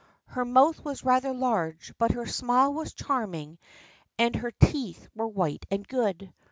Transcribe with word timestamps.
Her 0.25 0.43
mouth 0.45 0.83
was 0.83 1.03
rather 1.03 1.31
large 1.31 1.93
but 1.99 2.09
her 2.13 2.25
smile 2.25 2.73
was 2.73 2.91
charming 2.93 3.59
and 4.17 4.35
her 4.35 4.49
teeth 4.49 5.07
were 5.13 5.27
white 5.27 5.67
and 5.69 5.87
good. 5.87 6.33